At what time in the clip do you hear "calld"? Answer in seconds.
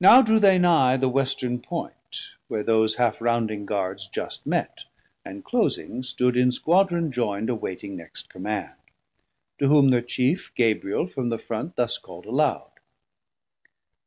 11.98-12.24